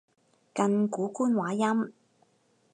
[0.55, 1.93] 近古官話音